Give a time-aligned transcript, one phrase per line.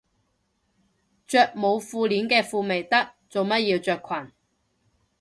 [1.27, 4.31] 着冇褲鏈嘅褲咪得，做乜要着裙